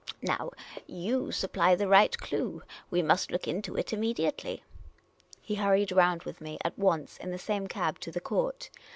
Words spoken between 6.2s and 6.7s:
with me